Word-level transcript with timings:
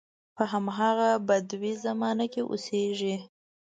په 0.35 0.43
همغه 0.53 0.89
بدوي 1.27 1.73
زمانو 1.85 2.25
کې 2.33 2.41
اوسېږي. 2.49 3.15